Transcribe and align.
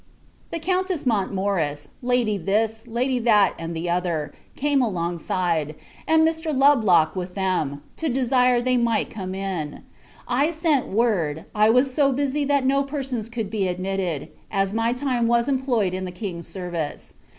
The 0.49 0.57
Countess 0.57 1.03
Montmorris, 1.05 1.89
Lady 2.01 2.35
this, 2.35 2.87
that, 2.89 3.53
and 3.59 3.75
t'other, 3.75 4.33
came 4.55 4.81
along 4.81 5.19
side, 5.19 5.75
a 6.07 6.13
Mr. 6.13 6.51
Lubbock 6.57 7.15
with 7.15 7.35
them 7.35 7.83
to 7.97 8.09
desire 8.09 8.59
they 8.59 8.77
might 8.77 9.11
come 9.11 9.35
in. 9.35 9.81
I 10.27 10.49
sent 10.49 10.87
word, 10.87 11.45
I 11.53 11.69
was 11.69 11.93
so 11.93 12.11
busy 12.11 12.43
that 12.45 12.65
no 12.65 12.81
persons 12.83 13.29
could 13.29 13.51
be 13.51 13.67
admitted, 13.67 14.29
as 14.49 14.73
my 14.73 14.91
time 14.91 15.27
was 15.27 15.47
employed 15.47 15.93
in 15.93 16.05
the 16.05 16.11
King's 16.11 16.47
service. 16.47 17.13